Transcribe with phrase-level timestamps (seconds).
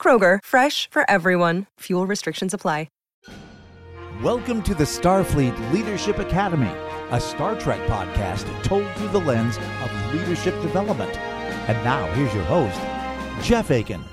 [0.00, 1.66] Kroger, fresh for everyone.
[1.80, 2.88] Fuel restrictions apply.
[4.22, 6.70] Welcome to the Starfleet Leadership Academy,
[7.10, 11.16] a Star Trek podcast told through the lens of leadership development.
[11.70, 12.78] And now, here's your host,
[13.42, 14.04] Jeff Akin.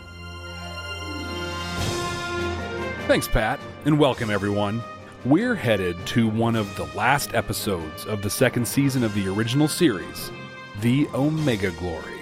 [3.08, 4.82] Thanks, Pat, and welcome everyone.
[5.26, 9.68] We're headed to one of the last episodes of the second season of the original
[9.68, 10.32] series,
[10.80, 12.17] The Omega Glory.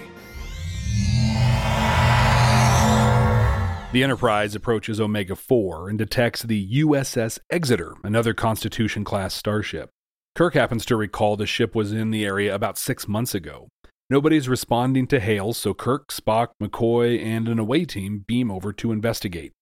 [3.92, 9.90] The Enterprise approaches Omega 4 and detects the USS Exeter, another Constitution class starship.
[10.34, 13.68] Kirk happens to recall the ship was in the area about six months ago.
[14.10, 18.92] Nobody's responding to hails, so Kirk, Spock, McCoy, and an away team beam over to
[18.92, 19.52] investigate.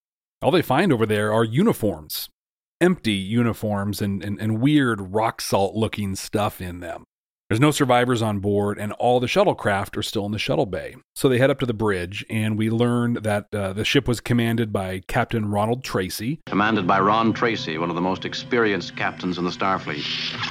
[0.42, 2.28] All they find over there are uniforms
[2.80, 7.04] empty uniforms and, and, and weird rock salt looking stuff in them.
[7.50, 10.96] There's no survivors on board, and all the shuttlecraft are still in the shuttle bay.
[11.14, 14.20] So they head up to the bridge, and we learn that uh, the ship was
[14.20, 16.40] commanded by Captain Ronald Tracy.
[16.46, 20.02] Commanded by Ron Tracy, one of the most experienced captains in the Starfleet.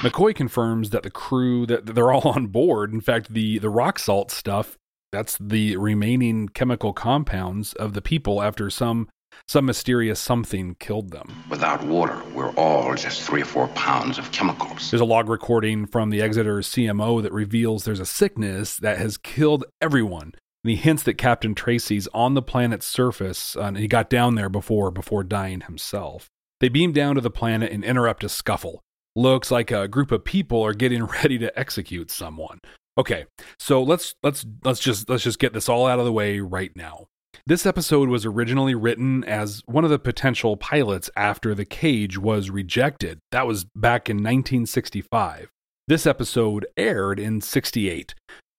[0.02, 2.92] McCoy confirms that the crew that they're all on board.
[2.92, 4.78] In fact, the the rock salt stuff
[5.10, 9.08] that's the remaining chemical compounds of the people after some
[9.48, 11.44] some mysterious something killed them.
[11.50, 14.90] Without water, we're all just three or four pounds of chemicals.
[14.90, 19.16] There's a log recording from the Exeter CMO that reveals there's a sickness that has
[19.16, 20.32] killed everyone.
[20.64, 24.34] And he hints that Captain Tracy's on the planet's surface, uh, and he got down
[24.34, 26.30] there before before dying himself.
[26.60, 28.80] They beam down to the planet and interrupt a scuffle.
[29.14, 32.60] Looks like a group of people are getting ready to execute someone.
[32.96, 33.26] Okay,
[33.58, 36.74] so let's let's let's just let's just get this all out of the way right
[36.76, 37.06] now.
[37.46, 42.50] This episode was originally written as one of the potential pilots after The Cage was
[42.50, 43.18] rejected.
[43.32, 45.50] That was back in 1965.
[45.86, 48.14] This episode aired in 68.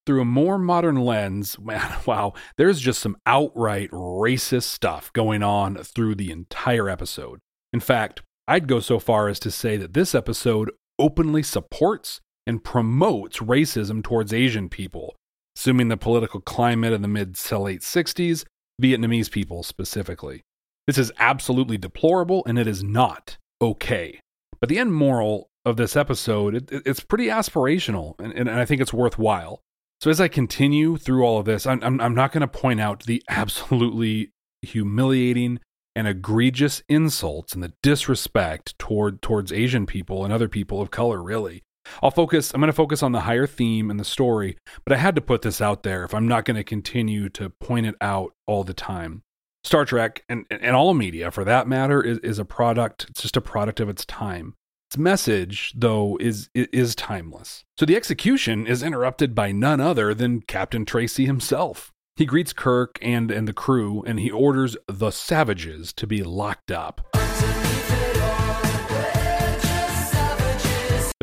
[0.05, 5.77] Through a more modern lens, man, wow, there's just some outright racist stuff going on
[5.77, 7.39] through the entire episode.
[7.73, 12.63] In fact, I'd go so far as to say that this episode openly supports and
[12.63, 15.15] promotes racism towards Asian people.
[15.57, 18.45] Assuming the political climate in the mid to late 60s,
[18.81, 20.41] Vietnamese people specifically.
[20.87, 24.19] This is absolutely deplorable and it is not okay.
[24.59, 28.81] But the end moral of this episode, it, it's pretty aspirational and, and I think
[28.81, 29.61] it's worthwhile.
[30.01, 32.79] So as I continue through all of this, I'm, I'm, I'm not going to point
[32.79, 34.31] out the absolutely
[34.61, 35.59] humiliating
[35.95, 41.23] and egregious insults and the disrespect toward towards Asian people and other people of color,
[41.23, 41.63] really.
[42.01, 44.97] I'll focus, I'm going to focus on the higher theme and the story, but I
[44.97, 47.95] had to put this out there if I'm not going to continue to point it
[48.01, 49.21] out all the time.
[49.63, 53.37] Star Trek and, and all media, for that matter, is, is a product, it's just
[53.37, 54.53] a product of its time.
[54.91, 57.63] Its message, though, is, is timeless.
[57.77, 61.91] So the execution is interrupted by none other than Captain Tracy himself.
[62.15, 66.71] He greets Kirk and, and the crew, and he orders the savages to be locked
[66.71, 67.14] up.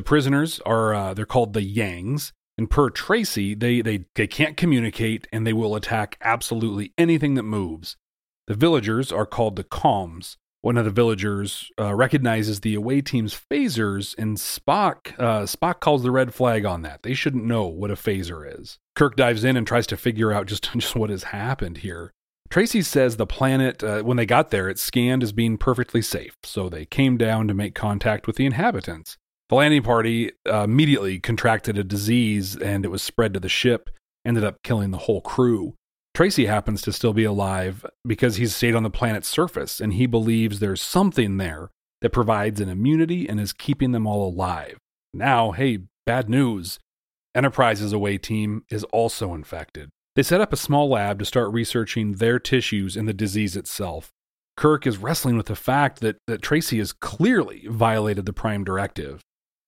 [0.02, 4.56] The prisoners are uh, they're called the Yangs, and per Tracy, they, they they can't
[4.56, 7.96] communicate and they will attack absolutely anything that moves.
[8.48, 10.38] The villagers are called the Kohms.
[10.60, 16.02] One of the villagers uh, recognizes the away team's phasers, and Spock uh, Spock calls
[16.02, 17.04] the red flag on that.
[17.04, 18.80] They shouldn't know what a phaser is.
[18.96, 22.12] Kirk dives in and tries to figure out just just what has happened here.
[22.50, 26.36] Tracy says the planet, uh, when they got there, it scanned as being perfectly safe,
[26.42, 29.16] so they came down to make contact with the inhabitants.
[29.52, 33.90] The landing party uh, immediately contracted a disease and it was spread to the ship,
[34.24, 35.74] ended up killing the whole crew.
[36.14, 40.06] Tracy happens to still be alive because he's stayed on the planet's surface and he
[40.06, 41.68] believes there's something there
[42.00, 44.78] that provides an immunity and is keeping them all alive.
[45.12, 46.78] Now, hey, bad news.
[47.34, 49.90] Enterprise's away team is also infected.
[50.16, 54.08] They set up a small lab to start researching their tissues and the disease itself.
[54.56, 59.20] Kirk is wrestling with the fact that, that Tracy has clearly violated the Prime Directive.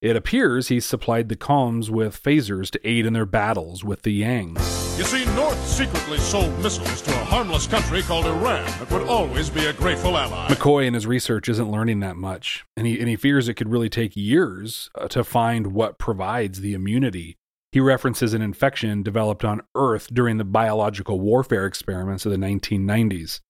[0.04, 4.20] It appears he supplied the Kohms with phasers to aid in their battles with the
[4.20, 4.98] Yangs.
[4.98, 9.48] You see, North secretly sold missiles to a harmless country called Iran that would always
[9.48, 10.48] be a grateful ally.
[10.48, 13.70] McCoy in his research isn't learning that much, and he, and he fears it could
[13.70, 17.38] really take years uh, to find what provides the immunity.
[17.72, 23.40] He references an infection developed on Earth during the biological warfare experiments of the 1990s.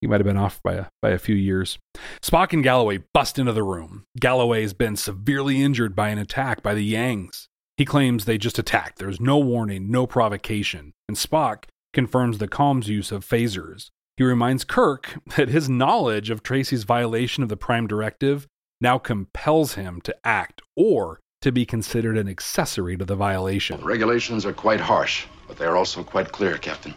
[0.00, 1.78] He might have been off by a, by a few years.
[2.22, 4.04] Spock and Galloway bust into the room.
[4.18, 7.46] Galloway has been severely injured by an attack by the Yangs.
[7.76, 8.98] He claims they just attacked.
[8.98, 10.92] There's no warning, no provocation.
[11.08, 13.90] And Spock confirms the Kohms use of phasers.
[14.16, 18.46] He reminds Kirk that his knowledge of Tracy's violation of the Prime Directive
[18.80, 23.82] now compels him to act or to be considered an accessory to the violation.
[23.82, 26.94] Regulations are quite harsh, but they are also quite clear, Captain.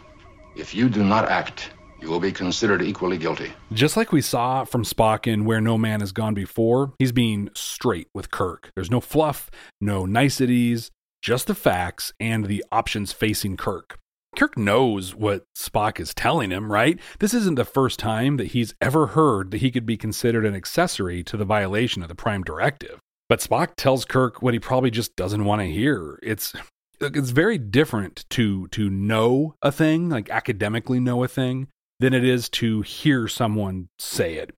[0.56, 1.70] If you do not act,
[2.04, 3.50] you will be considered equally guilty.
[3.72, 7.48] Just like we saw from Spock in Where No Man Has Gone Before, he's being
[7.54, 8.70] straight with Kirk.
[8.76, 10.90] There's no fluff, no niceties,
[11.22, 13.98] just the facts and the options facing Kirk.
[14.36, 17.00] Kirk knows what Spock is telling him, right?
[17.20, 20.54] This isn't the first time that he's ever heard that he could be considered an
[20.54, 22.98] accessory to the violation of the Prime Directive.
[23.30, 26.18] But Spock tells Kirk what he probably just doesn't want to hear.
[26.22, 26.52] It's
[27.00, 31.68] it's very different to to know a thing, like academically know a thing,
[32.04, 34.50] than it is to hear someone say it.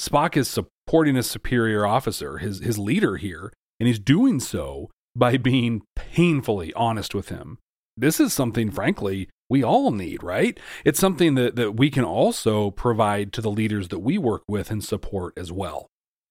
[0.00, 5.36] Spock is supporting his superior officer, his his leader here, and he's doing so by
[5.36, 7.58] being painfully honest with him.
[7.96, 10.58] This is something, frankly, we all need, right?
[10.84, 14.72] It's something that, that we can also provide to the leaders that we work with
[14.72, 15.86] and support as well.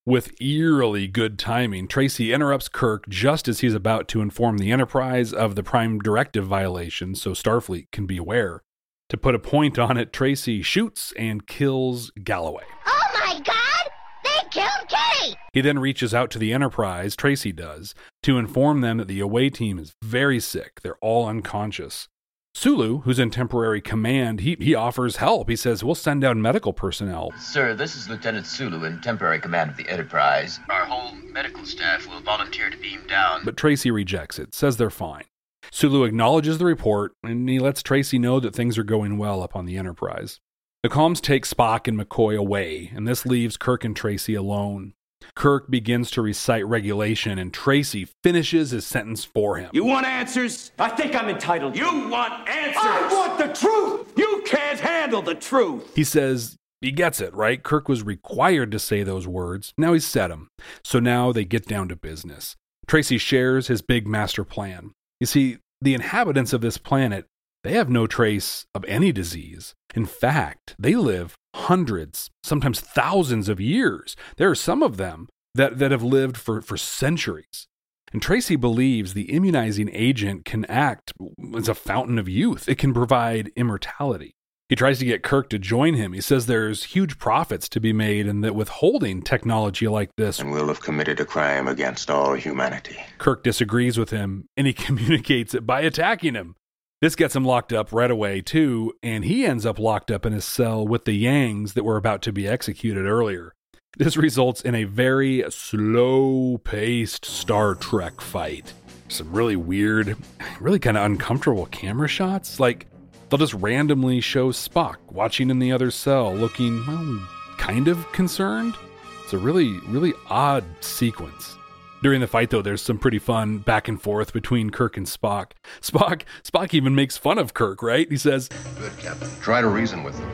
[0.05, 5.31] With eerily good timing, Tracy interrupts Kirk just as he's about to inform the Enterprise
[5.31, 8.63] of the Prime Directive violation so Starfleet can be aware.
[9.09, 12.65] To put a point on it, Tracy shoots and kills Galloway.
[12.86, 13.92] Oh my god!
[14.25, 15.36] They killed Kenny!
[15.54, 19.50] He then reaches out to the Enterprise, Tracy does, to inform them that the away
[19.50, 20.81] team is very sick.
[20.81, 22.09] They're all unconscious.
[22.54, 25.48] Sulu, who's in temporary command, he, he offers help.
[25.48, 27.31] He says, We'll send down medical personnel.
[27.39, 30.59] Sir, this is Lieutenant Sulu in temporary command of the Enterprise.
[30.69, 33.45] Our whole medical staff will volunteer to beam down.
[33.45, 35.25] But Tracy rejects it, says they're fine.
[35.71, 39.55] Sulu acknowledges the report, and he lets Tracy know that things are going well up
[39.55, 40.39] on the Enterprise.
[40.83, 44.93] The Kohms take Spock and McCoy away, and this leaves Kirk and Tracy alone.
[45.35, 49.69] Kirk begins to recite regulation, and Tracy finishes his sentence for him.
[49.73, 50.71] You want answers?
[50.77, 51.75] I think I'm entitled.
[51.75, 52.77] You want answers?
[52.77, 54.13] I want the truth!
[54.15, 55.95] You can't handle the truth!
[55.95, 57.61] He says he gets it, right?
[57.61, 59.73] Kirk was required to say those words.
[59.77, 60.49] Now he's said them.
[60.83, 62.55] So now they get down to business.
[62.87, 64.91] Tracy shares his big master plan.
[65.19, 67.25] You see, the inhabitants of this planet,
[67.63, 69.73] they have no trace of any disease.
[69.95, 74.15] In fact, they live hundreds, sometimes thousands of years.
[74.37, 77.67] There are some of them that, that have lived for, for centuries.
[78.13, 81.11] And Tracy believes the immunizing agent can act
[81.55, 82.69] as a fountain of youth.
[82.69, 84.36] It can provide immortality.
[84.69, 86.11] He tries to get Kirk to join him.
[86.11, 90.51] He says there's huge profits to be made and that withholding technology like this and
[90.51, 92.97] will have committed a crime against all humanity.
[93.17, 96.55] Kirk disagrees with him and he communicates it by attacking him.
[96.99, 100.33] This gets him locked up right away, too, and he ends up locked up in
[100.33, 103.53] his cell with the Yangs that were about to be executed earlier.
[103.97, 108.73] This results in a very slow paced Star Trek fight.
[109.09, 110.17] Some really weird,
[110.59, 112.59] really kind of uncomfortable camera shots.
[112.59, 112.87] Like,
[113.29, 117.27] they'll just randomly show Spock watching in the other cell, looking, well,
[117.57, 118.75] kind of concerned.
[119.24, 121.57] It's a really, really odd sequence.
[122.03, 125.51] During the fight, though, there's some pretty fun back and forth between Kirk and Spock.
[125.81, 128.07] Spock, Spock even makes fun of Kirk, right?
[128.09, 129.30] He says, "Good, Captain.
[129.41, 130.30] Try to reason with him."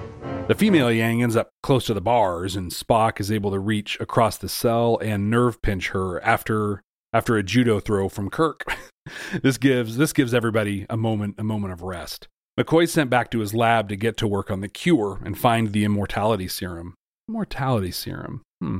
[0.47, 3.97] The female Yang ends up close to the bars, and Spock is able to reach
[4.01, 8.65] across the cell and nerve pinch her after after a judo throw from Kirk.
[9.41, 12.27] this gives this gives everybody a moment a moment of rest.
[12.59, 15.71] McCoy's sent back to his lab to get to work on the cure and find
[15.71, 16.95] the immortality serum.
[17.27, 18.41] Immortality serum.
[18.61, 18.79] Hmm.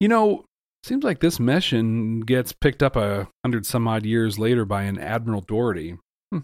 [0.00, 0.44] You know,
[0.86, 5.00] Seems like this mission gets picked up a hundred some odd years later by an
[5.00, 5.98] Admiral Doherty.
[6.30, 6.40] Hmm.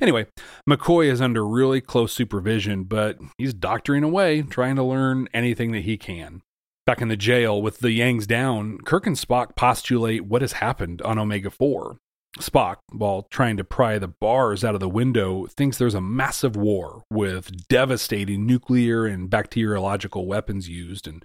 [0.00, 0.28] Anyway,
[0.70, 5.82] McCoy is under really close supervision, but he's doctoring away, trying to learn anything that
[5.82, 6.42] he can.
[6.86, 11.02] Back in the jail with the Yangs down, Kirk and Spock postulate what has happened
[11.02, 11.96] on Omega 4.
[12.38, 16.56] Spock, while trying to pry the bars out of the window, thinks there's a massive
[16.56, 21.24] war with devastating nuclear and bacteriological weapons used, and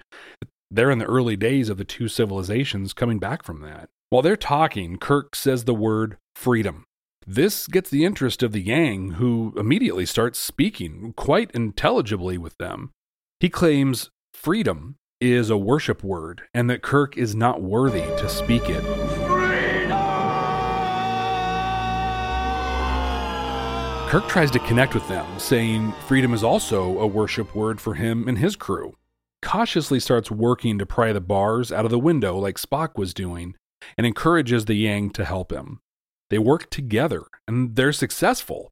[0.69, 3.89] they're in the early days of the two civilizations coming back from that.
[4.09, 6.83] While they're talking, Kirk says the word freedom.
[7.25, 12.91] This gets the interest of the Yang, who immediately starts speaking quite intelligibly with them.
[13.39, 18.69] He claims freedom is a worship word and that Kirk is not worthy to speak
[18.69, 19.46] it.
[24.07, 28.27] Kirk tries to connect with them, saying freedom is also a worship word for him
[28.27, 28.95] and his crew
[29.41, 33.55] cautiously starts working to pry the bars out of the window like Spock was doing
[33.97, 35.79] and encourages the Yang to help him.
[36.29, 38.71] They work together and they're successful.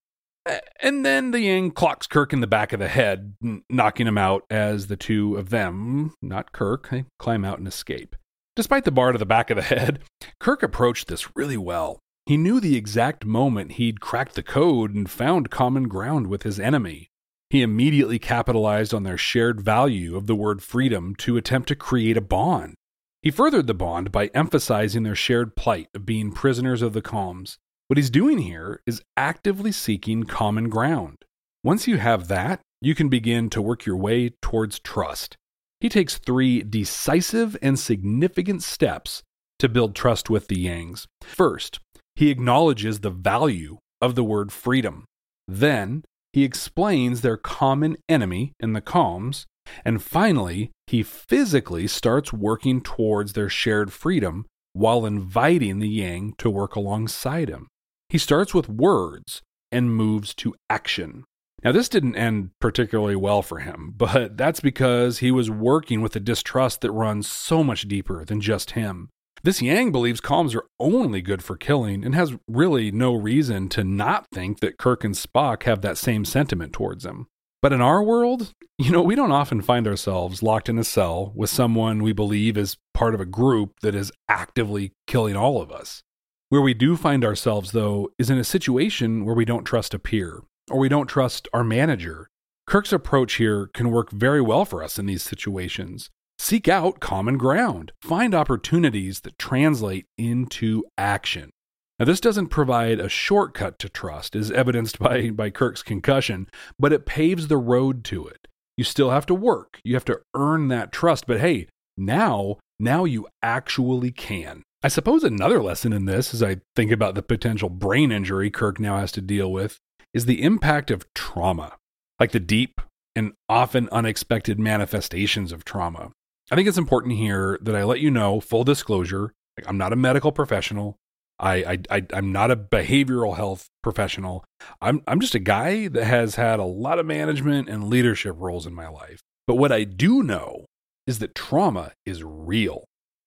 [0.81, 3.35] And then the Yang clocks Kirk in the back of the head,
[3.69, 8.15] knocking him out as the two of them, not Kirk, climb out and escape.
[8.55, 9.99] Despite the bar to the back of the head,
[10.39, 11.99] Kirk approached this really well.
[12.25, 16.59] He knew the exact moment he'd cracked the code and found common ground with his
[16.59, 17.09] enemy.
[17.51, 22.17] He immediately capitalized on their shared value of the word freedom to attempt to create
[22.17, 22.73] a bond.
[23.21, 27.57] He furthered the bond by emphasizing their shared plight of being prisoners of the Kohms.
[27.87, 31.17] What he's doing here is actively seeking common ground.
[31.63, 35.37] Once you have that, you can begin to work your way towards trust.
[35.79, 39.21] He takes three decisive and significant steps
[39.59, 41.05] to build trust with the Yangs.
[41.21, 41.79] First,
[42.15, 45.05] he acknowledges the value of the word freedom.
[45.47, 46.03] Then,
[46.33, 49.45] he explains their common enemy in the Kohms.
[49.83, 56.49] And finally, he physically starts working towards their shared freedom while inviting the Yang to
[56.49, 57.67] work alongside him.
[58.09, 59.41] He starts with words
[59.71, 61.23] and moves to action.
[61.63, 66.15] Now, this didn't end particularly well for him, but that's because he was working with
[66.15, 69.09] a distrust that runs so much deeper than just him.
[69.45, 73.83] This Yang believes Kohms are only good for killing and has really no reason to
[73.83, 77.27] not think that Kirk and Spock have that same sentiment towards him.
[77.61, 81.31] But in our world, you know, we don't often find ourselves locked in a cell
[81.35, 85.71] with someone we believe is part of a group that is actively killing all of
[85.71, 86.01] us.
[86.49, 89.99] Where we do find ourselves, though, is in a situation where we don't trust a
[89.99, 92.31] peer or we don't trust our manager.
[92.65, 96.09] Kirk's approach here can work very well for us in these situations.
[96.47, 101.49] Seek out common ground, find opportunities that translate into action.
[101.97, 106.47] Now, this doesn't provide a shortcut to trust, as evidenced by, by Kirk's concussion,
[106.77, 108.47] but it paves the road to it.
[108.77, 113.05] You still have to work, you have to earn that trust, but hey, now, now
[113.05, 114.61] you actually can.
[114.83, 118.79] I suppose another lesson in this, as I think about the potential brain injury Kirk
[118.79, 119.79] now has to deal with,
[120.13, 121.77] is the impact of trauma,
[122.19, 122.81] like the deep
[123.15, 126.11] and often unexpected manifestations of trauma.
[126.51, 129.93] I think it's important here that I let you know, full disclosure, like I'm not
[129.93, 130.97] a medical professional.
[131.39, 134.45] I, I, I am not a behavioral health professional.
[134.81, 138.65] I'm I'm just a guy that has had a lot of management and leadership roles
[138.65, 139.19] in my life.
[139.47, 140.65] But what I do know
[141.07, 142.85] is that trauma is real.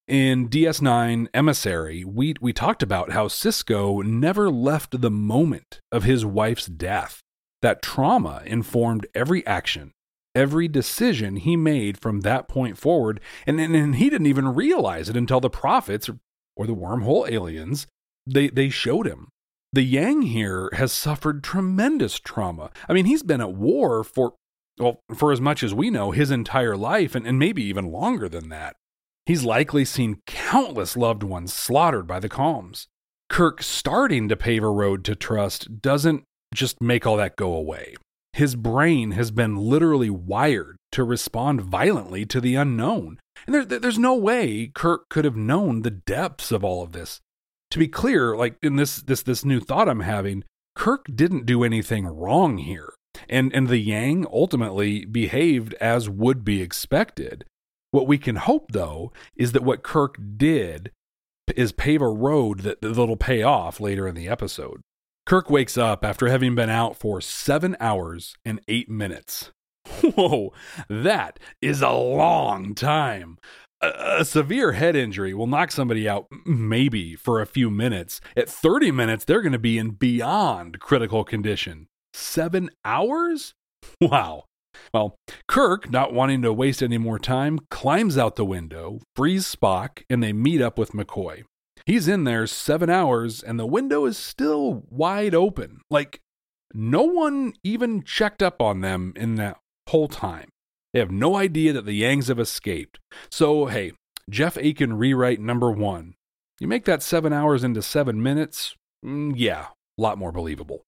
[0.08, 6.24] In DS9 Emissary, we, we talked about how Sisko never left the moment of his
[6.24, 7.20] wife's death.
[7.60, 9.92] That trauma informed every action,
[10.38, 15.08] every decision he made from that point forward, and, and, and he didn't even realize
[15.08, 16.08] it until the prophets
[16.56, 17.86] or the wormhole aliens
[18.24, 19.28] they, they showed him.
[19.72, 22.70] The Yang here has suffered tremendous trauma.
[22.88, 24.34] I mean, he's been at war for,
[24.78, 28.28] well, for as much as we know, his entire life, and, and maybe even longer
[28.28, 28.76] than that.
[29.26, 32.86] He's likely seen countless loved ones slaughtered by the Kohms.
[33.28, 37.94] Kirk starting to pave a road to trust doesn't just make all that go away.
[38.38, 43.18] His brain has been literally wired to respond violently to the unknown.
[43.46, 47.18] And there, there's no way Kirk could have known the depths of all of this.
[47.72, 50.44] To be clear, like in this this this new thought I'm having,
[50.76, 52.94] Kirk didn't do anything wrong here.
[53.28, 57.44] And and the Yang ultimately behaved as would be expected.
[57.90, 60.92] What we can hope, though, is that what Kirk did
[61.56, 64.80] is pave a road that, that'll pay off later in the episode.
[65.28, 69.52] Kirk wakes up after having been out for seven hours and eight minutes.
[70.00, 70.54] Whoa,
[70.88, 73.36] that is a long time.
[73.82, 78.22] A, a, severe head injury will knock somebody out maybe for a few minutes.
[78.38, 81.88] At 30 minutes, they're going to be in beyond critical condition.
[82.14, 83.52] Seven hours?
[84.00, 84.44] Wow.
[84.94, 85.16] Well,
[85.46, 90.22] Kirk, not wanting to waste any more time, climbs out the window, frees Spock, and
[90.22, 91.44] they meet up with McCoy.
[91.88, 95.80] He's in there seven hours, and the window is still wide open.
[95.88, 96.20] Like,
[96.74, 99.56] no one even checked up on them in that
[99.88, 100.50] whole time.
[100.92, 102.98] They have no idea that the Yangs have escaped.
[103.30, 103.92] So, hey,
[104.28, 106.12] Jeff Akin rewrite number one.
[106.60, 108.76] You make that seven hours into seven minutes?
[109.02, 109.68] Mm, yeah,
[109.98, 110.82] a lot more believable.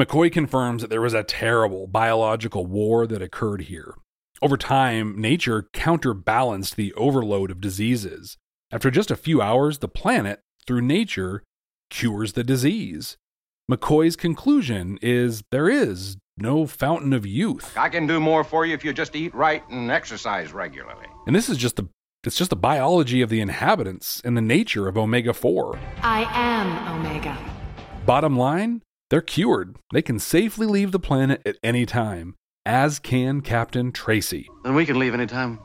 [0.00, 3.94] McCoy confirms that there was a terrible biological war that occurred here.
[4.42, 8.36] Over time, nature counterbalanced the overload of diseases.
[8.72, 11.42] After just a few hours, the planet, through nature,
[11.90, 13.16] cures the disease.
[13.68, 17.76] McCoy's conclusion is there is no fountain of youth.
[17.76, 21.06] I can do more for you if you just eat right and exercise regularly.
[21.26, 21.88] And this is just the
[22.22, 25.78] it's just the biology of the inhabitants and the nature of Omega 4.
[26.02, 27.36] I am Omega.
[28.04, 29.76] Bottom line, they're cured.
[29.92, 32.34] They can safely leave the planet at any time,
[32.66, 34.46] as can Captain Tracy.
[34.66, 35.60] And we can leave anytime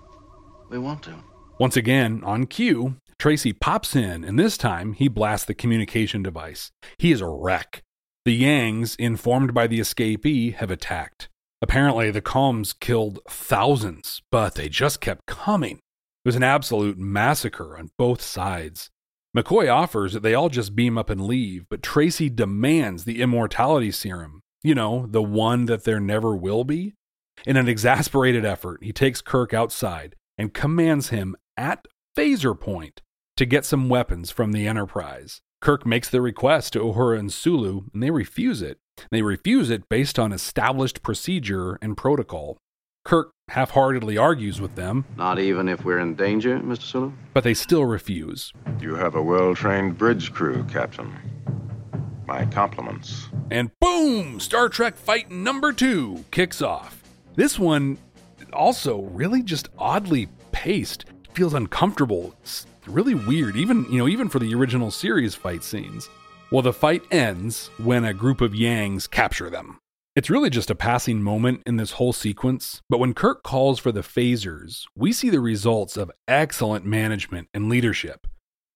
[0.70, 1.16] we want to.
[1.58, 6.72] Once again, on cue, Tracy pops in, and this time he blasts the communication device.
[6.98, 7.82] He is a wreck.
[8.26, 11.30] The Yangs, informed by the escapee, have attacked.
[11.62, 15.78] Apparently, the Kohms killed thousands, but they just kept coming.
[15.78, 18.90] It was an absolute massacre on both sides.
[19.36, 23.92] McCoy offers that they all just beam up and leave, but Tracy demands the immortality
[23.92, 24.42] serum.
[24.62, 26.96] You know, the one that there never will be.
[27.46, 31.86] In an exasperated effort, he takes Kirk outside and commands him at
[32.18, 33.02] phaser point
[33.38, 35.42] to get some weapons from the Enterprise.
[35.62, 38.78] Kirk makes the request to Uhura and Sulu, and they refuse it.
[39.12, 42.58] They refuse it based on established procedure and protocol.
[43.04, 45.06] Kirk half heartedly argues with them.
[45.18, 46.82] Not even if we're in danger, Mr.
[46.82, 47.12] Sulu?
[47.34, 48.52] But they still refuse.
[48.80, 51.14] You have a well trained bridge crew, Captain.
[52.26, 53.28] My compliments.
[53.52, 54.40] And boom!
[54.40, 57.04] Star Trek fight number two kicks off.
[57.36, 57.98] This one
[58.52, 61.06] also really just oddly paced.
[61.36, 62.34] Feels uncomfortable.
[62.44, 66.08] It's really weird, even you know, even for the original series fight scenes.
[66.50, 69.78] Well, the fight ends when a group of Yangs capture them.
[70.16, 73.92] It's really just a passing moment in this whole sequence, but when Kirk calls for
[73.92, 78.28] the phasers, we see the results of excellent management and leadership.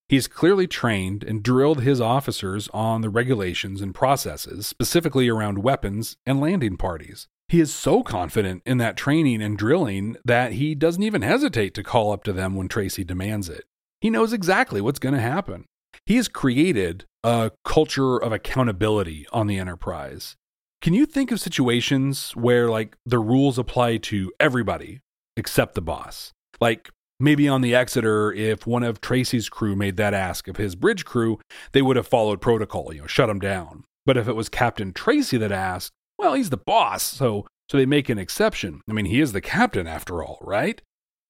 [0.10, 6.18] He's clearly trained and drilled his officers on the regulations and processes, specifically around weapons
[6.26, 7.30] and landing parties.
[7.50, 11.84] He is so confident in that training and drilling that he doesn't even hesitate to
[11.84, 13.66] call up to them when Tracy demands it.
[14.02, 15.66] He knows exactly what's going to happen.
[16.06, 20.36] He has created a culture of accountability on the Enterprise.
[20.84, 25.00] Can you think of situations where like the rules apply to everybody
[25.36, 26.32] except the boss?
[26.62, 30.76] Like maybe on the Exeter, if one of Tracy's crew made that ask of his
[30.76, 31.40] bridge crew,
[31.72, 33.86] they would have followed protocol, you know, shut him down.
[34.06, 37.86] But if it was Captain Tracy that asked, well, he's the boss, so so they
[37.86, 38.82] make an exception.
[38.90, 40.82] I mean, he is the captain after all, right?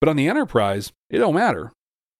[0.01, 1.71] But on the Enterprise, it don't matter.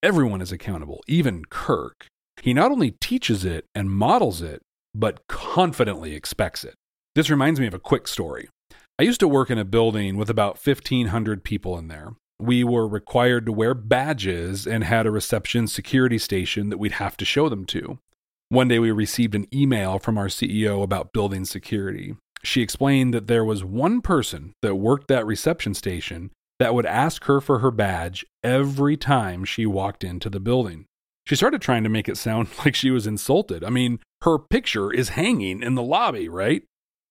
[0.04, 2.06] Everyone is accountable, even Kirk.
[2.42, 4.62] He not only teaches it and models it,
[4.94, 6.76] but confidently expects it.
[7.16, 8.50] This reminds me of a quick story.
[9.00, 12.12] I used to work in a building with about 1,500 people in there.
[12.40, 17.18] We were required to wear badges and had a reception security station that we'd have
[17.18, 18.00] to show them to.
[18.50, 22.16] One day we received an email from our CEO about building security.
[22.44, 27.26] She explained that there was one person that worked that reception station that would ask
[27.26, 30.86] her for her badge every time she walked into the building.
[31.26, 33.64] She started trying to make it sound like she was insulted.
[33.64, 36.64] I mean, her picture is hanging in the lobby, right?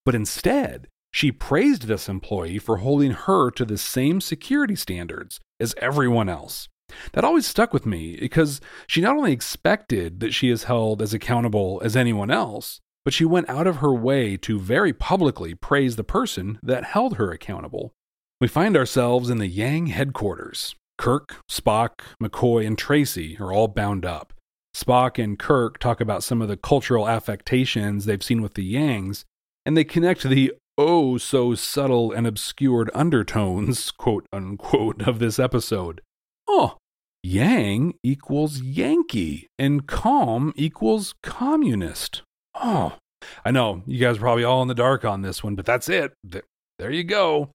[0.05, 5.75] But instead, she praised this employee for holding her to the same security standards as
[5.79, 6.69] everyone else.
[7.13, 11.13] That always stuck with me because she not only expected that she is held as
[11.13, 15.97] accountable as anyone else, but she went out of her way to very publicly praise
[15.97, 17.91] the person that held her accountable.
[18.39, 20.75] We find ourselves in the Yang headquarters.
[20.99, 24.35] Kirk, Spock, McCoy, and Tracy are all bound up.
[24.77, 29.25] Spock and Kirk talk about some of the cultural affectations they've seen with the Yangs,
[29.65, 36.03] and they connect the oh so subtle and obscured undertones, quote unquote, of this episode.
[36.47, 36.77] Oh,
[37.23, 42.21] Yang equals Yankee, and Kohm equals communist.
[42.61, 42.97] Oh,
[43.45, 45.89] I know you guys are probably all in the dark on this one, but that's
[45.89, 46.13] it.
[46.79, 47.51] There you go.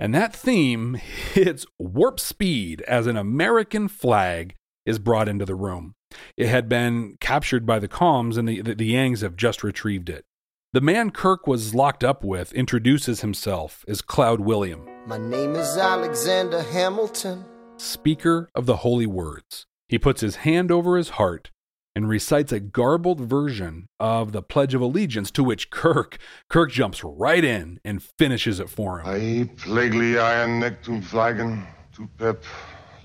[0.00, 0.94] And that theme
[1.34, 5.94] hits warp speed as an American flag is brought into the room.
[6.36, 10.10] It had been captured by the Kohms, and the, the, the Yangs have just retrieved
[10.10, 10.24] it.
[10.72, 14.88] The man Kirk was locked up with introduces himself as Cloud William.
[15.06, 17.44] My name is Alexander Hamilton.
[17.76, 19.66] Speaker of the Holy Words.
[19.88, 21.51] He puts his hand over his heart
[21.94, 27.04] and recites a garbled version of the Pledge of Allegiance to which Kirk Kirk jumps
[27.04, 29.06] right in and finishes it for him.
[29.06, 32.42] I plaguely iron nectum flagon to pep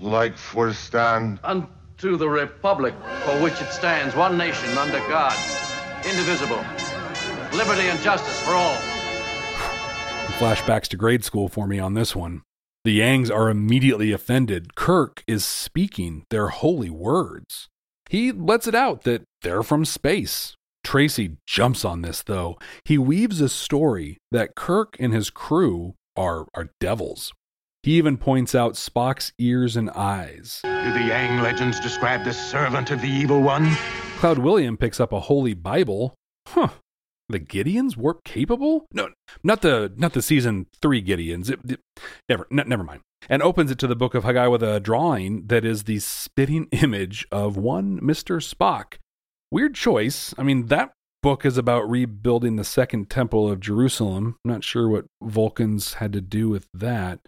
[0.00, 1.40] like for stand.
[1.44, 5.36] Unto the republic for which it stands, one nation under God,
[6.04, 6.64] indivisible
[7.52, 8.76] liberty and justice for all.
[10.38, 12.42] Flashbacks to grade school for me on this one.
[12.84, 14.74] The Yangs are immediately offended.
[14.74, 17.68] Kirk is speaking their holy words.
[18.08, 20.54] He lets it out that they're from space.
[20.84, 22.58] Tracy jumps on this, though.
[22.84, 27.32] He weaves a story that Kirk and his crew are, are devils.
[27.82, 30.60] He even points out Spock's ears and eyes.
[30.64, 33.70] Do the Yang legends describe the servant of the evil one?
[34.18, 36.14] Cloud William picks up a holy Bible.
[36.48, 36.68] Huh,
[37.28, 38.86] the Gideons warp capable?
[38.92, 39.10] No,
[39.42, 41.50] not the not the season three Gideons.
[41.50, 41.80] It, it,
[42.28, 43.02] never, n- never mind.
[43.28, 46.68] And opens it to the book of Haggai with a drawing that is the spitting
[46.72, 48.94] image of one Mister Spock.
[49.50, 50.34] Weird choice.
[50.36, 54.36] I mean, that book is about rebuilding the second temple of Jerusalem.
[54.44, 57.20] I'm not sure what Vulcans had to do with that.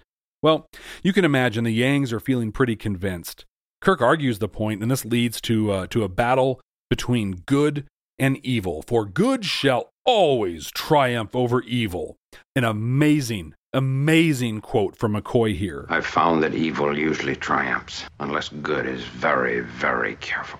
[0.42, 0.68] Well,
[1.02, 3.44] you can imagine the Yangs are feeling pretty convinced.
[3.80, 7.86] Kirk argues the point, and this leads to uh, to a battle between good
[8.18, 12.16] and evil, for good shall always triumph over evil.
[12.54, 15.86] An amazing, amazing quote from McCoy here.
[15.88, 20.58] I've found that evil usually triumphs, unless good is very, very careful.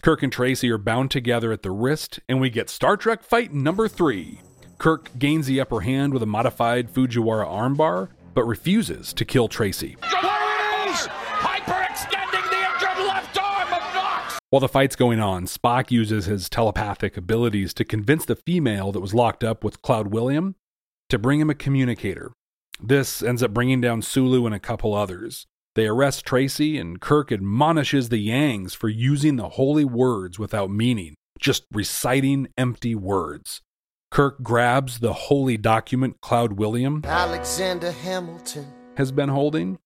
[0.00, 3.52] Kirk and Tracy are bound together at the wrist, and we get Star Trek fight
[3.52, 4.40] number three.
[4.78, 9.96] Kirk gains the upper hand with a modified Fujiwara armbar, but refuses to kill Tracy.
[10.00, 14.38] Hyperextending the injured left arm of Knox!
[14.50, 19.00] While the fight's going on, Spock uses his telepathic abilities to convince the female that
[19.00, 20.56] was locked up with Cloud William
[21.10, 22.32] to bring him a communicator.
[22.82, 25.46] This ends up bringing down Sulu and a couple others.
[25.74, 31.14] They arrest Tracy, and Kirk admonishes the Yangs for using the holy words without meaning,
[31.38, 33.62] just reciting empty words.
[34.10, 38.66] Kirk grabs the holy document Cloud William Alexander Hamilton.
[38.96, 39.78] has been holding.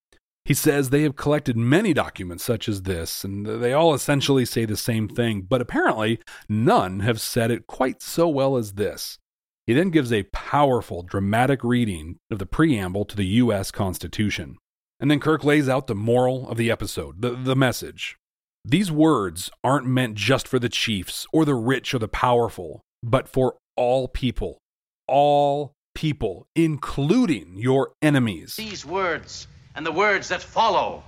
[0.43, 4.65] He says they have collected many documents such as this, and they all essentially say
[4.65, 9.19] the same thing, but apparently none have said it quite so well as this.
[9.67, 13.69] He then gives a powerful, dramatic reading of the preamble to the U.S.
[13.69, 14.55] Constitution.
[14.97, 18.15] And then Kirk lays out the moral of the episode, the, the message.
[18.63, 23.27] These words aren't meant just for the chiefs or the rich or the powerful, but
[23.27, 24.57] for all people.
[25.05, 28.55] All people, including your enemies.
[28.55, 31.03] These words and the words that follow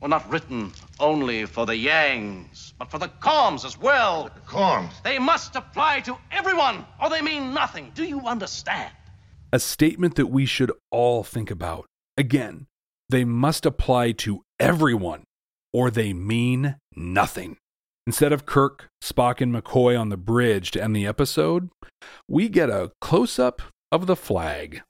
[0.00, 4.30] were not written only for the Yangs, but for the Kohms as well.
[4.34, 5.02] The Kohms.
[5.02, 7.92] They must apply to everyone, or they mean nothing.
[7.94, 8.92] Do you understand?
[9.52, 11.86] A statement that we should all think about.
[12.16, 12.66] Again,
[13.08, 15.24] they must apply to everyone,
[15.72, 17.56] or they mean nothing.
[18.06, 21.70] Instead of Kirk, Spock, and McCoy on the bridge to end the episode,
[22.28, 24.82] we get a close up of the flag.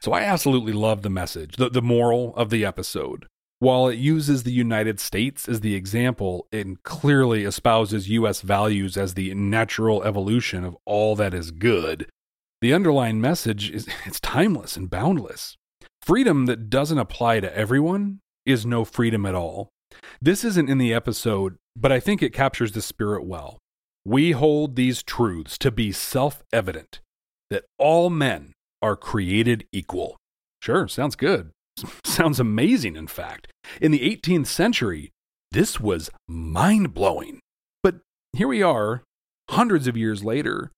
[0.00, 3.26] So I absolutely love the message, the, the moral of the episode.
[3.60, 8.40] While it uses the United States as the example, it clearly espouses U.S.
[8.40, 12.08] values as the natural evolution of all that is good.
[12.60, 15.56] The underlying message is it's timeless and boundless.
[16.02, 19.68] Freedom that doesn't apply to everyone is no freedom at all.
[20.22, 23.58] This isn't in the episode, but I think it captures the spirit well.
[24.04, 27.00] We hold these truths to be self evident
[27.50, 30.16] that all men are created equal.
[30.62, 31.50] Sure, sounds good.
[32.04, 33.52] Sounds amazing, in fact.
[33.80, 35.12] In the 18th century,
[35.52, 37.38] this was mind blowing.
[37.82, 38.00] But
[38.32, 39.04] here we are,
[39.50, 40.72] hundreds of years later.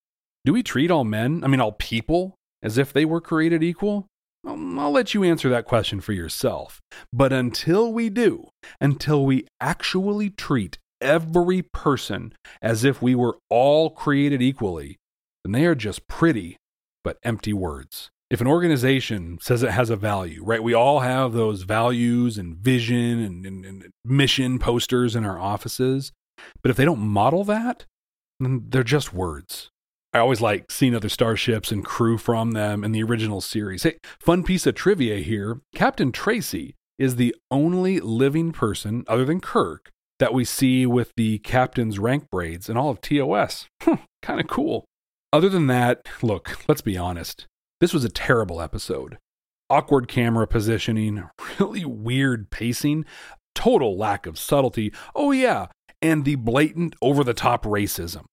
[0.44, 4.06] Do we treat all men, I mean, all people, as if they were created equal?
[4.46, 6.80] Um, I'll let you answer that question for yourself.
[7.12, 8.48] But until we do,
[8.80, 12.32] until we actually treat every person
[12.62, 14.96] as if we were all created equally,
[15.44, 16.56] then they are just pretty
[17.04, 18.10] but empty words.
[18.30, 20.62] If an organization says it has a value, right?
[20.62, 26.12] We all have those values and vision and, and, and mission posters in our offices.
[26.62, 27.86] But if they don't model that,
[28.38, 29.70] then they're just words.
[30.12, 33.84] I always like seeing other starships and crew from them in the original series.
[33.84, 39.40] Hey, fun piece of trivia here Captain Tracy is the only living person, other than
[39.40, 43.66] Kirk, that we see with the captain's rank braids in all of TOS.
[44.22, 44.84] kind of cool.
[45.32, 47.46] Other than that, look, let's be honest.
[47.80, 49.18] This was a terrible episode.
[49.68, 53.04] Awkward camera positioning, really weird pacing,
[53.54, 54.92] total lack of subtlety.
[55.14, 55.66] Oh, yeah,
[56.02, 58.24] and the blatant over the top racism.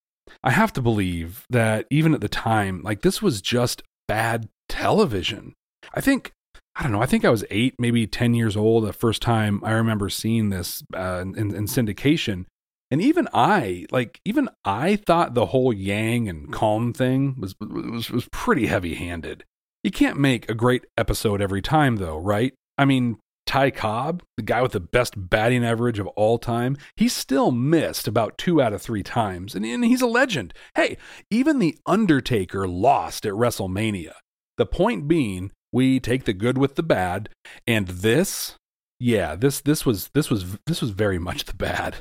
[0.43, 5.53] I have to believe that even at the time, like this was just bad television.
[5.93, 6.31] I think,
[6.75, 9.61] I don't know, I think I was eight, maybe 10 years old the first time
[9.63, 12.45] I remember seeing this uh, in, in syndication.
[12.89, 18.09] And even I, like, even I thought the whole Yang and Kohm thing was, was,
[18.09, 19.43] was pretty heavy handed.
[19.83, 22.53] You can't make a great episode every time, though, right?
[22.77, 27.07] I mean, Ty Cobb, the guy with the best batting average of all time, he
[27.07, 30.53] still missed about two out of three times, and, and he's a legend.
[30.75, 30.97] Hey,
[31.31, 34.13] even The Undertaker lost at WrestleMania.
[34.57, 37.29] The point being, we take the good with the bad,
[37.65, 38.55] and this,
[38.99, 41.97] yeah, this this was this was this was very much the bad.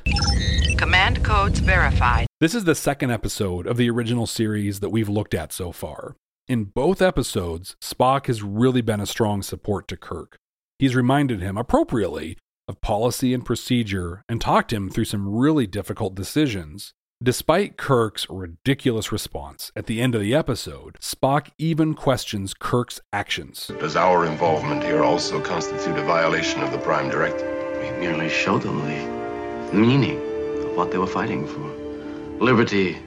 [0.79, 2.27] Command codes verified.
[2.41, 6.17] This is the second episode of the original series that we've looked at so far.
[6.49, 10.37] In both episodes, Spock has really been a strong support to Kirk.
[10.79, 16.15] He's reminded him appropriately of policy and procedure and talked him through some really difficult
[16.15, 16.93] decisions.
[17.23, 23.69] Despite Kirk's ridiculous response at the end of the episode, Spock even questions Kirk's actions.
[23.81, 27.49] Does our involvement here also constitute a violation of the Prime Directive?
[27.81, 30.19] We merely showed them the meaning
[30.63, 32.45] of what they were fighting for.
[32.45, 32.99] Liberty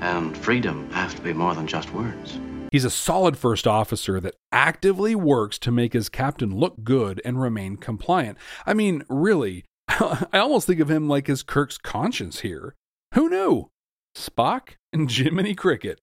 [0.00, 2.40] and freedom have to be more than just words.
[2.70, 7.38] He's a solid first officer that actively works to make his captain look good and
[7.38, 8.38] remain compliant.
[8.64, 12.76] I mean, really, I almost think of him like as Kirk's conscience here.
[13.12, 13.68] Who knew?
[14.16, 16.00] Spock and Jiminy Cricket.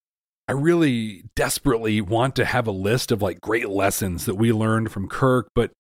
[0.48, 4.92] I really desperately want to have a list of like great lessons that we learned
[4.92, 5.72] from Kirk, but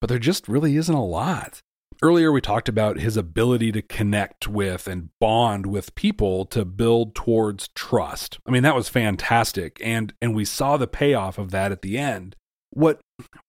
[0.00, 1.60] but there just really isn't a lot.
[2.02, 7.14] Earlier we talked about his ability to connect with and bond with people to build
[7.14, 8.38] towards trust.
[8.46, 11.98] I mean that was fantastic and and we saw the payoff of that at the
[11.98, 12.36] end.
[12.70, 13.00] What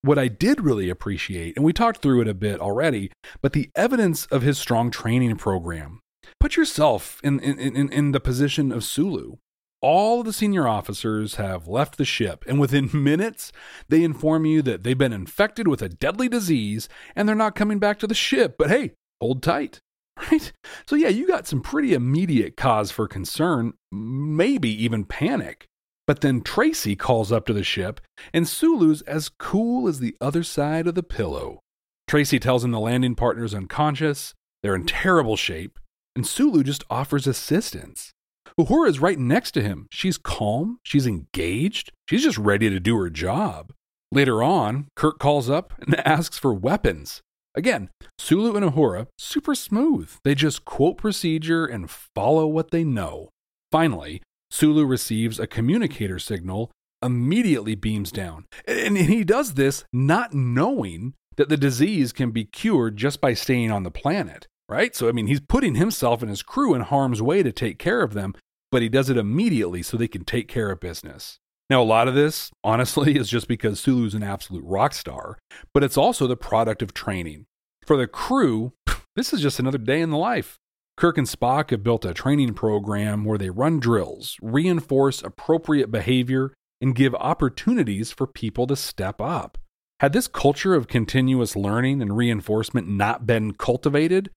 [0.01, 3.69] what I did really appreciate, and we talked through it a bit already, but the
[3.75, 5.99] evidence of his strong training program.
[6.43, 9.37] Put yourself in, in, in, in the position of Sulu.
[9.81, 13.53] All of the senior officers have left the ship, and within minutes,
[13.87, 17.79] they inform you that they've been infected with a deadly disease and they're not coming
[17.79, 18.55] back to the ship.
[18.59, 19.79] But hey, hold tight,
[20.31, 20.51] right?
[20.85, 25.65] So, yeah, you got some pretty immediate cause for concern, maybe even panic.
[26.07, 28.01] But then Tracy calls up to the ship,
[28.33, 31.61] and Sulu's as cool as the other side of the pillow.
[32.05, 35.79] Tracy tells him the landing partner's unconscious, they're in terrible shape,
[36.15, 38.11] and Sulu just offers assistance.
[38.59, 39.87] Uhura is right next to him.
[39.91, 43.73] She's calm, she's engaged, she's just ready to do her job.
[44.11, 47.21] Later on, Kirk calls up and asks for weapons.
[47.55, 50.11] Again, Sulu and Uhura, super smooth.
[50.23, 53.29] They just quote procedure and follow what they know.
[53.71, 56.71] Finally, Sulu receives a communicator signal,
[57.03, 58.45] immediately beams down.
[58.67, 63.71] And he does this not knowing that the disease can be cured just by staying
[63.71, 64.95] on the planet, right?
[64.95, 68.01] So, I mean, he's putting himself and his crew in harm's way to take care
[68.01, 68.33] of them,
[68.71, 71.39] but he does it immediately so they can take care of business.
[71.69, 75.37] Now, a lot of this, honestly, is just because Sulu's an absolute rock star,
[75.73, 77.45] but it's also the product of training.
[77.85, 78.73] For the crew,
[79.15, 80.57] this is just another day in the life.
[80.95, 86.53] Kirk and Spock have built a training program where they run drills, reinforce appropriate behavior,
[86.79, 89.57] and give opportunities for people to step up.
[90.03, 94.31] Had this culture of continuous learning and reinforcement not been cultivated,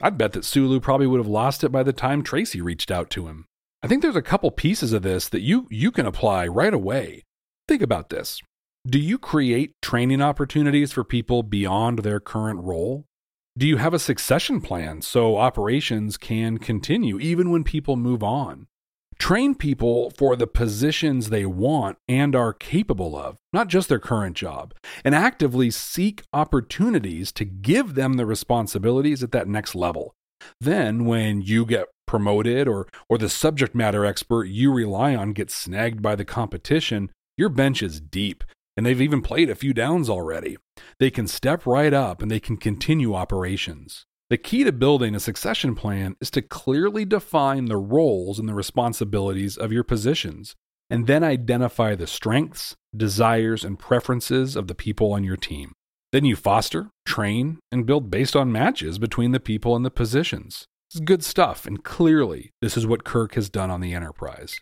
[0.00, 3.10] I'd bet that Sulu probably would have lost it by the time Tracy reached out
[3.10, 3.44] to him.
[3.82, 7.24] I think there's a couple pieces of this that you, you can apply right away.
[7.68, 8.40] Think about this.
[8.86, 13.04] Do you create training opportunities for people beyond their current role?
[13.58, 18.66] Do you have a succession plan so operations can continue even when people move on?
[19.18, 24.36] Train people for the positions they want and are capable of, not just their current
[24.36, 24.74] job,
[25.04, 30.14] and actively seek opportunities to give them the responsibilities at that next level.
[30.60, 35.54] Then, when you get promoted or, or the subject matter expert you rely on gets
[35.54, 38.44] snagged by the competition, your bench is deep
[38.76, 40.56] and they've even played a few downs already.
[41.00, 44.04] They can step right up and they can continue operations.
[44.28, 48.54] The key to building a succession plan is to clearly define the roles and the
[48.54, 50.56] responsibilities of your positions,
[50.90, 55.74] and then identify the strengths, desires, and preferences of the people on your team.
[56.10, 60.66] Then you foster, train, and build based on matches between the people and the positions.
[60.90, 64.56] It's good stuff, and clearly, this is what Kirk has done on the Enterprise.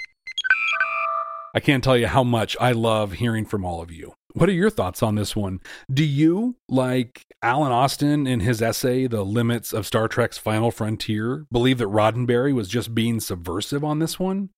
[1.54, 4.12] I can't tell you how much I love hearing from all of you.
[4.36, 5.60] What are your thoughts on this one?
[5.92, 11.46] Do you, like Alan Austin in his essay, The Limits of Star Trek's Final Frontier,
[11.52, 14.50] believe that Roddenberry was just being subversive on this one?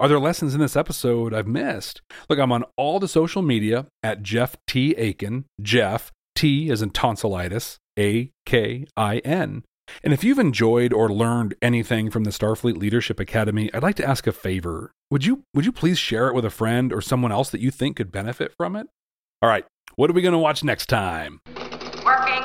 [0.00, 2.02] Are there lessons in this episode I've missed?
[2.28, 4.94] Look, I'm on all the social media at Jeff T.
[4.94, 9.62] Akin, Jeff T as in tonsillitis, A K I N.
[10.02, 14.08] And if you've enjoyed or learned anything from the Starfleet Leadership Academy, I'd like to
[14.08, 14.90] ask a favor.
[15.12, 17.70] Would you would you please share it with a friend or someone else that you
[17.70, 18.88] think could benefit from it?
[19.42, 19.64] All right,
[19.96, 21.40] what are we going to watch next time?
[22.04, 22.42] Working.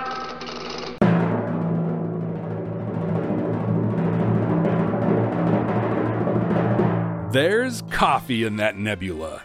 [7.33, 9.43] There's coffee in that nebula.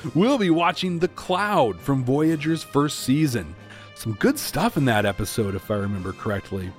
[0.14, 3.54] we'll be watching The Cloud from Voyager's first season.
[3.94, 6.72] Some good stuff in that episode, if I remember correctly.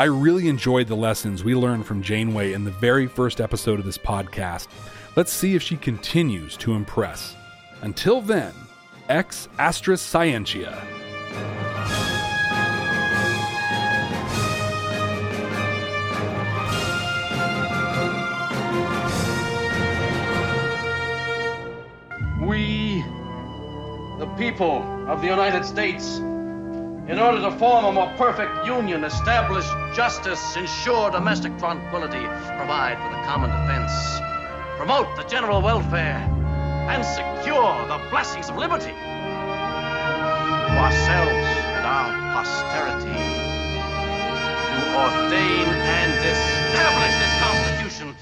[0.00, 3.86] I really enjoyed the lessons we learned from Janeway in the very first episode of
[3.86, 4.66] this podcast.
[5.14, 7.36] Let's see if she continues to impress.
[7.82, 8.52] Until then,
[9.08, 10.82] ex Astra Scientia.
[22.42, 23.02] We,
[24.18, 29.64] the people of the United States, in order to form a more perfect union, establish
[29.96, 32.20] justice, ensure domestic tranquility,
[32.56, 34.20] provide for the common defense,
[34.76, 36.37] promote the general welfare,
[36.88, 38.94] and secure the blessings of liberty to
[40.74, 41.46] ourselves
[41.76, 43.12] and our posterity,
[44.72, 48.16] to ordain and establish this Constitution.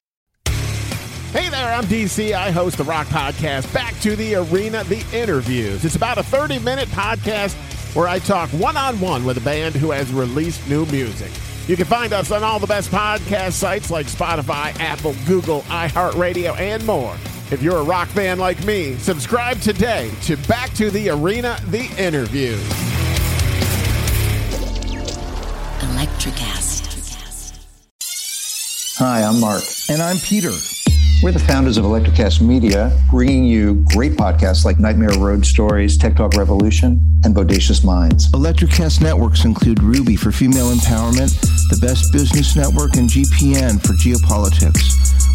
[1.33, 2.33] Hey there, I'm DC.
[2.33, 5.85] I host the Rock Podcast, Back to the Arena, The Interviews.
[5.85, 7.55] It's about a 30 minute podcast
[7.94, 11.31] where I talk one on one with a band who has released new music.
[11.68, 16.59] You can find us on all the best podcast sites like Spotify, Apple, Google, iHeartRadio,
[16.59, 17.16] and more.
[17.48, 21.85] If you're a rock fan like me, subscribe today to Back to the Arena The
[21.96, 22.56] Interview.
[25.78, 26.82] Electricast.
[28.98, 29.62] Hi, I'm Mark.
[29.88, 30.50] And I'm Peter.
[31.22, 36.16] We're the founders of Electricast Media, bringing you great podcasts like Nightmare Road Stories, Tech
[36.16, 38.28] Talk Revolution, and Bodacious Minds.
[38.32, 45.15] Electricast networks include Ruby for female empowerment, the Best Business Network, and GPN for geopolitics.